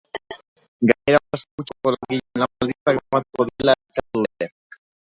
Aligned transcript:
Gainera, 0.91 1.19
aurrezki 1.27 1.59
kutxako 1.61 1.93
langileen 1.97 2.43
lan-baldintzak 2.45 3.01
bermatuko 3.05 3.49
direla 3.55 3.81
eskatu 3.81 4.29
dute. 4.29 4.55